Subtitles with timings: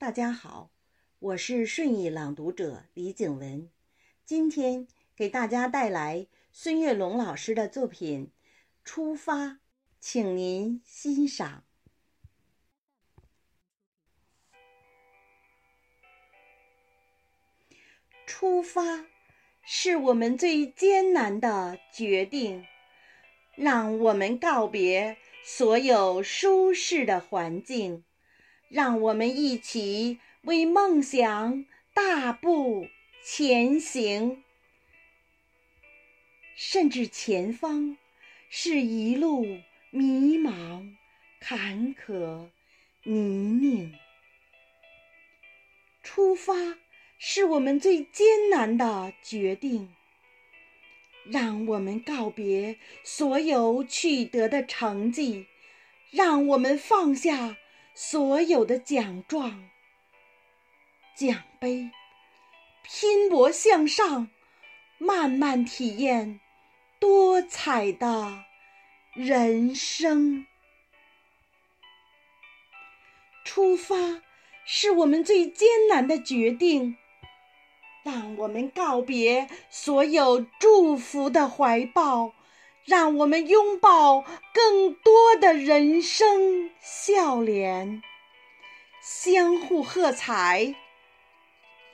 [0.00, 0.70] 大家好，
[1.18, 3.68] 我是顺义朗读者李景文，
[4.24, 8.28] 今天给大家带来孙月龙老师的作品
[8.82, 9.44] 《出发》，
[10.00, 11.64] 请您欣赏。
[18.24, 19.04] 出发
[19.60, 22.64] 是我们最艰难的决定，
[23.54, 28.02] 让我们告别所有舒适的环境。
[28.70, 32.86] 让我们一起为梦想大步
[33.20, 34.44] 前行，
[36.54, 37.96] 甚至前方
[38.48, 39.44] 是一路
[39.90, 40.94] 迷茫、
[41.40, 42.50] 坎坷、
[43.02, 43.92] 泥泞。
[46.04, 46.78] 出发
[47.18, 49.92] 是我们最艰难的决定，
[51.24, 55.46] 让我们告别所有取得的成绩，
[56.12, 57.56] 让我们放下。
[57.94, 59.68] 所有的奖状、
[61.14, 61.90] 奖杯，
[62.82, 64.28] 拼搏向上，
[64.98, 66.40] 慢慢体验
[66.98, 68.44] 多彩的
[69.14, 70.46] 人生。
[73.44, 74.22] 出发
[74.64, 76.96] 是我们最艰难的决定，
[78.04, 82.32] 让我们告别所有祝福的怀抱。
[82.84, 88.02] 让我们拥抱更多的人生笑脸，
[89.02, 90.74] 相互喝彩，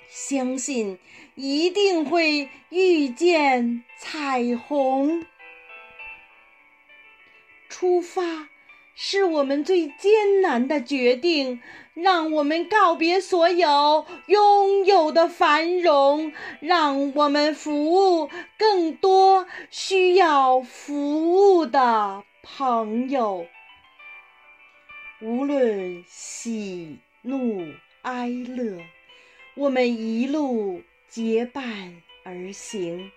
[0.09, 0.99] 相信
[1.35, 5.27] 一定会遇见彩虹。
[7.69, 8.49] 出发。
[8.99, 11.61] 是我们最艰难的决定，
[11.93, 23.47] 让我们告别所有拥有的繁荣，让我们服务更多需要服务的朋友。
[25.21, 27.67] 无论喜怒
[28.01, 28.83] 哀乐，
[29.57, 33.13] 我们一路结伴而行。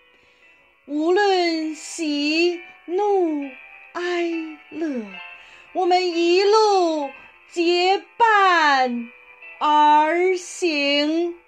[0.88, 3.44] 无论喜怒
[3.94, 4.30] 哀
[4.72, 5.29] 乐。
[5.74, 7.12] 我们一路
[7.52, 9.10] 结伴
[9.60, 11.39] 而行。